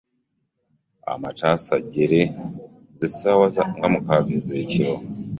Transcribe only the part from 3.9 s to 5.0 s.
mukaaga ez'ekiro.